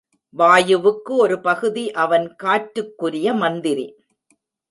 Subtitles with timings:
[0.33, 3.85] வாயுவுக்கு ஒரு பகுதி அவன் காற்றுக்குரிய மந்திரி.